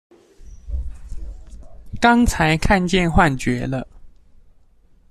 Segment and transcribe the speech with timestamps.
[2.01, 3.87] 剛才看見幻覺了！